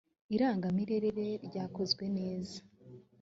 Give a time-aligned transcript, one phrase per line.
[0.35, 2.59] irangamimerere ryakozwe neza.